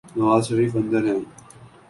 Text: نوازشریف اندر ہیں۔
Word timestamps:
نوازشریف 0.15 0.75
اندر 0.75 1.03
ہیں۔ 1.05 1.21